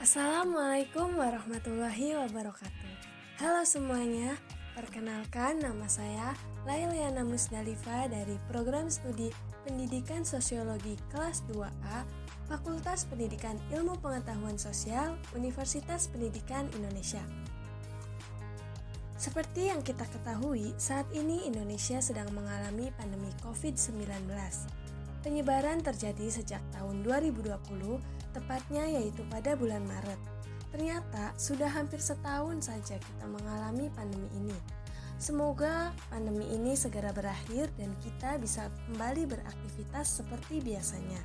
Assalamualaikum 0.00 1.12
warahmatullahi 1.20 2.16
wabarakatuh. 2.16 2.92
Halo 3.36 3.68
semuanya, 3.68 4.32
perkenalkan 4.72 5.60
nama 5.60 5.84
saya 5.92 6.32
Lailiana 6.64 7.20
Musdalifa 7.20 8.08
dari 8.08 8.40
Program 8.48 8.88
Studi 8.88 9.28
Pendidikan 9.68 10.24
Sosiologi 10.24 10.96
kelas 11.12 11.44
2A 11.52 12.08
Fakultas 12.48 13.04
Pendidikan 13.12 13.60
Ilmu 13.76 14.00
Pengetahuan 14.00 14.56
Sosial 14.56 15.20
Universitas 15.36 16.08
Pendidikan 16.08 16.64
Indonesia. 16.80 17.20
Seperti 19.20 19.68
yang 19.68 19.84
kita 19.84 20.08
ketahui, 20.08 20.72
saat 20.80 21.04
ini 21.12 21.44
Indonesia 21.44 22.00
sedang 22.00 22.32
mengalami 22.32 22.88
pandemi 22.96 23.28
COVID-19. 23.44 24.00
Penyebaran 25.20 25.84
terjadi 25.84 26.40
sejak 26.40 26.64
tahun 26.72 27.04
2020, 27.04 27.52
tepatnya 28.30 28.86
yaitu 28.86 29.22
pada 29.28 29.54
bulan 29.54 29.82
Maret. 29.86 30.20
Ternyata 30.70 31.34
sudah 31.34 31.66
hampir 31.66 31.98
setahun 31.98 32.70
saja 32.70 32.96
kita 32.96 33.24
mengalami 33.26 33.90
pandemi 33.94 34.30
ini. 34.38 34.54
Semoga 35.20 35.92
pandemi 36.08 36.48
ini 36.48 36.72
segera 36.72 37.12
berakhir 37.12 37.68
dan 37.76 37.92
kita 38.00 38.40
bisa 38.40 38.72
kembali 38.88 39.28
beraktivitas 39.28 40.22
seperti 40.22 40.64
biasanya. 40.64 41.20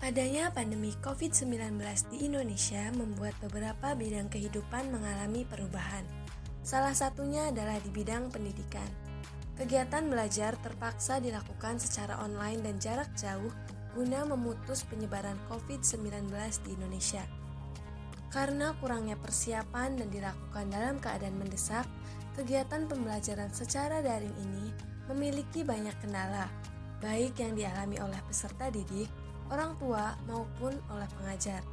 Adanya 0.00 0.48
pandemi 0.54 0.94
COVID-19 1.02 1.76
di 2.14 2.24
Indonesia 2.24 2.88
membuat 2.94 3.36
beberapa 3.42 3.92
bidang 3.92 4.32
kehidupan 4.32 4.88
mengalami 4.92 5.44
perubahan. 5.44 6.04
Salah 6.64 6.94
satunya 6.96 7.48
adalah 7.52 7.76
di 7.82 7.90
bidang 7.90 8.32
pendidikan. 8.32 8.86
Kegiatan 9.56 10.04
belajar 10.08 10.52
terpaksa 10.60 11.16
dilakukan 11.16 11.80
secara 11.80 12.20
online 12.20 12.60
dan 12.60 12.76
jarak 12.76 13.08
jauh 13.16 13.48
guna 13.96 14.28
memutus 14.28 14.84
penyebaran 14.84 15.40
COVID-19 15.48 16.28
di 16.68 16.76
Indonesia. 16.76 17.24
Karena 18.28 18.76
kurangnya 18.76 19.16
persiapan 19.16 19.96
dan 19.96 20.12
dilakukan 20.12 20.68
dalam 20.68 21.00
keadaan 21.00 21.40
mendesak, 21.40 21.88
kegiatan 22.36 22.84
pembelajaran 22.84 23.48
secara 23.48 24.04
daring 24.04 24.36
ini 24.44 24.68
memiliki 25.08 25.64
banyak 25.64 25.96
kendala, 26.04 26.44
baik 27.00 27.40
yang 27.40 27.56
dialami 27.56 27.96
oleh 27.96 28.20
peserta 28.28 28.68
didik, 28.68 29.08
orang 29.48 29.72
tua, 29.80 30.12
maupun 30.28 30.76
oleh 30.92 31.08
pengajar. 31.16 31.64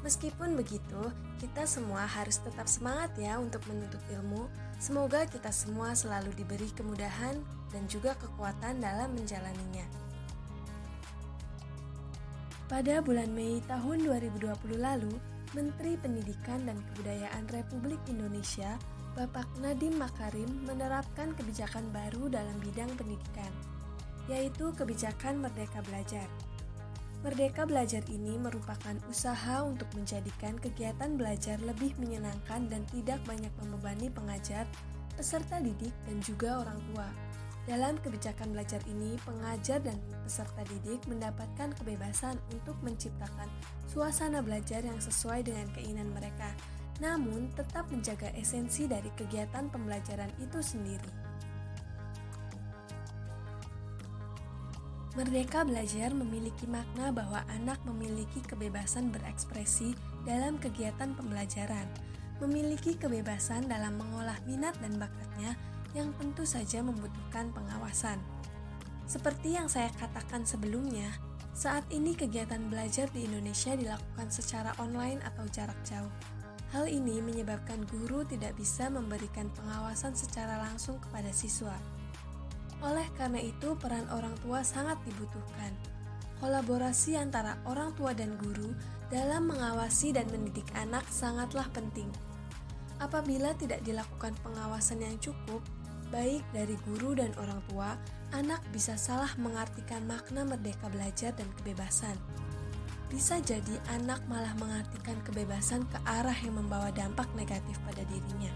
Meskipun 0.00 0.54
begitu, 0.56 1.10
kita 1.42 1.68
semua 1.68 2.06
harus 2.08 2.40
tetap 2.40 2.70
semangat 2.70 3.12
ya 3.18 3.36
untuk 3.36 3.60
menuntut 3.68 4.00
ilmu. 4.14 4.48
Semoga 4.78 5.26
kita 5.26 5.50
semua 5.50 5.92
selalu 5.92 6.32
diberi 6.38 6.70
kemudahan 6.72 7.36
dan 7.74 7.82
juga 7.90 8.14
kekuatan 8.16 8.78
dalam 8.78 9.12
menjalaninya. 9.12 10.07
Pada 12.68 13.00
bulan 13.00 13.32
Mei 13.32 13.64
tahun 13.64 14.04
2020 14.04 14.44
lalu, 14.76 15.08
Menteri 15.56 15.96
Pendidikan 15.96 16.68
dan 16.68 16.76
Kebudayaan 16.92 17.48
Republik 17.48 17.96
Indonesia, 18.12 18.76
Bapak 19.16 19.48
Nadiem 19.64 19.96
Makarim 19.96 20.68
menerapkan 20.68 21.32
kebijakan 21.32 21.88
baru 21.96 22.28
dalam 22.28 22.52
bidang 22.60 22.92
pendidikan, 23.00 23.48
yaitu 24.28 24.68
kebijakan 24.76 25.40
Merdeka 25.40 25.80
Belajar. 25.88 26.28
Merdeka 27.24 27.64
Belajar 27.64 28.04
ini 28.12 28.36
merupakan 28.36 29.00
usaha 29.08 29.64
untuk 29.64 29.88
menjadikan 29.96 30.60
kegiatan 30.60 31.16
belajar 31.16 31.56
lebih 31.64 31.96
menyenangkan 31.96 32.68
dan 32.68 32.84
tidak 32.92 33.24
banyak 33.24 33.50
membebani 33.64 34.12
pengajar, 34.12 34.68
peserta 35.16 35.56
didik, 35.56 35.96
dan 36.04 36.20
juga 36.20 36.60
orang 36.60 36.76
tua. 36.92 37.27
Dalam 37.68 38.00
kebijakan 38.00 38.56
belajar 38.56 38.80
ini, 38.88 39.20
pengajar 39.28 39.84
dan 39.84 40.00
peserta 40.24 40.64
didik 40.72 41.04
mendapatkan 41.04 41.76
kebebasan 41.76 42.40
untuk 42.48 42.80
menciptakan 42.80 43.44
suasana 43.84 44.40
belajar 44.40 44.80
yang 44.80 44.96
sesuai 44.96 45.44
dengan 45.44 45.68
keinginan 45.76 46.08
mereka, 46.16 46.48
namun 46.96 47.52
tetap 47.52 47.84
menjaga 47.92 48.32
esensi 48.40 48.88
dari 48.88 49.12
kegiatan 49.20 49.68
pembelajaran 49.68 50.32
itu 50.40 50.64
sendiri. 50.64 51.12
Merdeka 55.12 55.68
belajar 55.68 56.16
memiliki 56.16 56.64
makna 56.64 57.12
bahwa 57.12 57.44
anak 57.52 57.76
memiliki 57.84 58.40
kebebasan 58.48 59.12
berekspresi 59.12 59.92
dalam 60.24 60.56
kegiatan 60.56 61.12
pembelajaran, 61.12 61.84
memiliki 62.40 62.96
kebebasan 62.96 63.68
dalam 63.68 64.00
mengolah 64.00 64.40
minat 64.48 64.72
dan 64.80 64.96
bakatnya 64.96 65.52
yang 65.96 66.12
tentu 66.16 66.44
saja 66.44 66.84
membutuhkan 66.84 67.52
pengawasan. 67.52 68.20
Seperti 69.08 69.56
yang 69.56 69.72
saya 69.72 69.88
katakan 69.96 70.44
sebelumnya, 70.44 71.08
saat 71.56 71.82
ini 71.88 72.12
kegiatan 72.12 72.60
belajar 72.68 73.08
di 73.10 73.24
Indonesia 73.24 73.72
dilakukan 73.72 74.28
secara 74.28 74.76
online 74.78 75.18
atau 75.24 75.48
jarak 75.48 75.80
jauh. 75.82 76.12
Hal 76.68 76.84
ini 76.84 77.24
menyebabkan 77.24 77.88
guru 77.88 78.28
tidak 78.28 78.52
bisa 78.60 78.92
memberikan 78.92 79.48
pengawasan 79.56 80.12
secara 80.12 80.60
langsung 80.60 81.00
kepada 81.00 81.32
siswa. 81.32 81.74
Oleh 82.84 83.08
karena 83.16 83.40
itu, 83.40 83.72
peran 83.80 84.04
orang 84.12 84.36
tua 84.44 84.60
sangat 84.60 85.00
dibutuhkan. 85.08 85.72
Kolaborasi 86.38 87.18
antara 87.18 87.58
orang 87.66 87.96
tua 87.98 88.14
dan 88.14 88.38
guru 88.38 88.70
dalam 89.10 89.50
mengawasi 89.50 90.14
dan 90.14 90.28
mendidik 90.30 90.68
anak 90.76 91.02
sangatlah 91.10 91.66
penting. 91.74 92.06
Apabila 93.02 93.56
tidak 93.58 93.82
dilakukan 93.82 94.36
pengawasan 94.46 95.02
yang 95.02 95.16
cukup, 95.18 95.64
baik 96.08 96.44
dari 96.52 96.76
guru 96.88 97.16
dan 97.16 97.32
orang 97.40 97.60
tua, 97.70 97.96
anak 98.36 98.60
bisa 98.72 98.96
salah 98.96 99.30
mengartikan 99.40 100.04
makna 100.04 100.44
merdeka 100.44 100.88
belajar 100.92 101.32
dan 101.36 101.48
kebebasan. 101.60 102.16
Bisa 103.08 103.40
jadi 103.40 103.80
anak 103.96 104.20
malah 104.28 104.52
mengartikan 104.60 105.16
kebebasan 105.24 105.88
ke 105.88 105.96
arah 106.04 106.36
yang 106.44 106.60
membawa 106.60 106.92
dampak 106.92 107.24
negatif 107.32 107.80
pada 107.88 108.04
dirinya. 108.12 108.52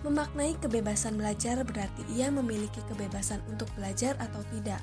Memaknai 0.00 0.56
kebebasan 0.62 1.18
belajar 1.18 1.60
berarti 1.66 2.06
ia 2.14 2.32
memiliki 2.32 2.80
kebebasan 2.88 3.42
untuk 3.50 3.68
belajar 3.76 4.14
atau 4.22 4.40
tidak, 4.54 4.80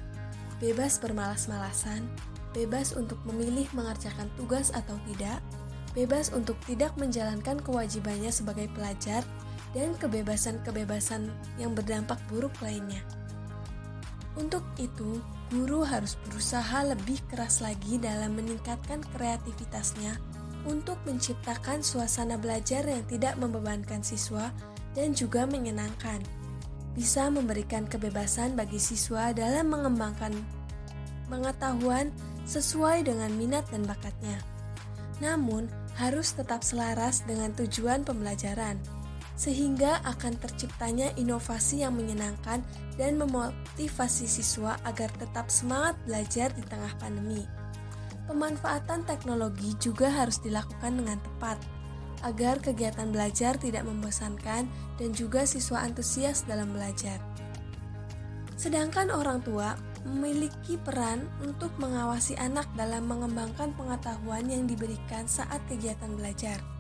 bebas 0.60 1.00
bermalas-malasan, 1.00 2.06
bebas 2.52 2.94
untuk 2.94 3.18
memilih 3.24 3.66
mengerjakan 3.74 4.28
tugas 4.36 4.70
atau 4.76 5.00
tidak, 5.08 5.40
bebas 5.96 6.30
untuk 6.36 6.60
tidak 6.68 6.92
menjalankan 7.00 7.58
kewajibannya 7.64 8.30
sebagai 8.30 8.68
pelajar, 8.76 9.24
dan 9.76 9.92
kebebasan-kebebasan 10.00 11.28
yang 11.60 11.76
berdampak 11.76 12.18
buruk 12.32 12.56
lainnya. 12.64 13.04
Untuk 14.40 14.64
itu, 14.80 15.20
guru 15.52 15.84
harus 15.84 16.16
berusaha 16.28 16.84
lebih 16.88 17.20
keras 17.28 17.60
lagi 17.60 18.00
dalam 18.00 18.36
meningkatkan 18.36 19.04
kreativitasnya 19.16 20.16
untuk 20.66 20.98
menciptakan 21.06 21.86
suasana 21.86 22.36
belajar 22.40 22.84
yang 22.84 23.04
tidak 23.06 23.38
membebankan 23.38 24.02
siswa 24.02 24.52
dan 24.96 25.12
juga 25.16 25.46
menyenangkan. 25.46 26.20
Bisa 26.96 27.28
memberikan 27.28 27.84
kebebasan 27.88 28.56
bagi 28.56 28.80
siswa 28.80 29.36
dalam 29.36 29.68
mengembangkan 29.68 30.32
pengetahuan 31.28 32.12
sesuai 32.48 33.04
dengan 33.04 33.32
minat 33.36 33.68
dan 33.72 33.84
bakatnya. 33.84 34.40
Namun, 35.20 35.68
harus 35.96 36.36
tetap 36.36 36.60
selaras 36.60 37.24
dengan 37.24 37.56
tujuan 37.56 38.04
pembelajaran, 38.04 38.76
sehingga 39.36 40.00
akan 40.08 40.40
terciptanya 40.40 41.12
inovasi 41.20 41.84
yang 41.84 41.96
menyenangkan 41.96 42.64
dan 42.96 43.20
memotivasi 43.20 44.28
siswa 44.28 44.80
agar 44.88 45.12
tetap 45.20 45.52
semangat 45.52 45.96
belajar 46.08 46.52
di 46.56 46.64
tengah 46.64 46.92
pandemi. 47.00 47.44
Pemanfaatan 48.26 49.06
teknologi 49.06 49.78
juga 49.78 50.10
harus 50.10 50.42
dilakukan 50.42 50.98
dengan 50.98 51.20
tepat 51.22 51.62
agar 52.26 52.58
kegiatan 52.58 53.14
belajar 53.14 53.54
tidak 53.60 53.86
membosankan 53.86 54.66
dan 54.98 55.10
juga 55.14 55.46
siswa 55.46 55.86
antusias 55.86 56.42
dalam 56.48 56.74
belajar. 56.74 57.22
Sedangkan 58.56 59.14
orang 59.14 59.44
tua 59.46 59.78
memiliki 60.08 60.80
peran 60.82 61.28
untuk 61.44 61.74
mengawasi 61.78 62.34
anak 62.38 62.66
dalam 62.74 63.06
mengembangkan 63.06 63.74
pengetahuan 63.78 64.48
yang 64.48 64.66
diberikan 64.66 65.30
saat 65.30 65.60
kegiatan 65.70 66.14
belajar. 66.18 66.75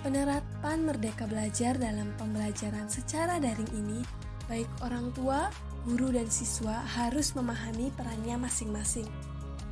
Penerapan 0.00 0.88
Merdeka 0.88 1.28
Belajar 1.28 1.76
dalam 1.76 2.12
pembelajaran 2.16 2.88
secara 2.88 3.36
daring 3.36 3.68
ini, 3.76 4.00
baik 4.48 4.68
orang 4.80 5.12
tua, 5.12 5.52
guru, 5.84 6.08
dan 6.08 6.28
siswa 6.32 6.80
harus 6.96 7.36
memahami 7.36 7.92
perannya 7.92 8.40
masing-masing 8.40 9.04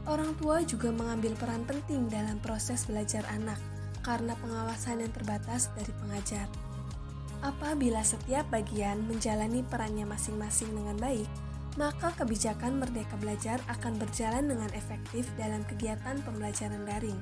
Orang 0.09 0.33
tua 0.41 0.65
juga 0.65 0.89
mengambil 0.89 1.37
peran 1.37 1.69
penting 1.69 2.09
dalam 2.09 2.41
proses 2.41 2.89
belajar 2.89 3.29
anak 3.29 3.61
karena 4.01 4.33
pengawasan 4.41 5.05
yang 5.05 5.13
terbatas 5.13 5.69
dari 5.77 5.93
pengajar. 6.01 6.49
Apabila 7.45 8.01
setiap 8.01 8.49
bagian 8.49 9.05
menjalani 9.05 9.61
perannya 9.69 10.09
masing-masing 10.09 10.73
dengan 10.73 10.97
baik, 10.97 11.29
maka 11.77 12.09
kebijakan 12.17 12.81
Merdeka 12.81 13.21
Belajar 13.21 13.61
akan 13.69 14.01
berjalan 14.01 14.49
dengan 14.49 14.73
efektif 14.73 15.29
dalam 15.37 15.61
kegiatan 15.69 16.25
pembelajaran 16.25 16.89
daring. 16.89 17.21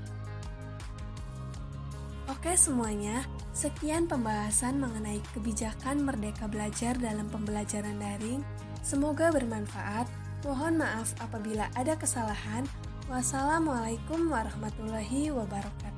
Oke 2.36 2.52
semuanya, 2.52 3.24
sekian 3.56 4.04
pembahasan 4.04 4.76
mengenai 4.76 5.24
kebijakan 5.32 6.04
Merdeka 6.04 6.44
Belajar 6.46 6.92
dalam 7.00 7.32
pembelajaran 7.32 7.96
daring. 7.96 8.44
Semoga 8.84 9.32
bermanfaat 9.32 10.06
Mohon 10.44 10.84
maaf 10.84 11.10
apabila 11.18 11.66
ada 11.72 11.96
kesalahan. 11.96 12.68
Wassalamualaikum 13.08 14.28
warahmatullahi 14.28 15.32
wabarakatuh. 15.32 15.95